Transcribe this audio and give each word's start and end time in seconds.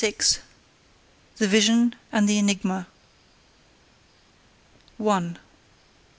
XLVI. 0.03 0.39
THE 1.37 1.47
VISION 1.47 1.93
AND 2.11 2.27
THE 2.27 2.39
ENIGMA. 2.39 2.87